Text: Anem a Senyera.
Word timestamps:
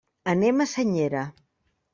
Anem 0.31 0.63
a 0.65 0.67
Senyera. 0.71 1.23